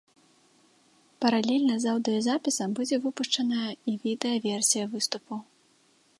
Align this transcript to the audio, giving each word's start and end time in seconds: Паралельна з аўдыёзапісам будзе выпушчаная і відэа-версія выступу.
Паралельна 1.25 1.75
з 1.83 1.91
аўдыёзапісам 1.93 2.69
будзе 2.81 2.95
выпушчаная 3.07 3.69
і 3.93 3.97
відэа-версія 4.09 4.83
выступу. 4.97 5.35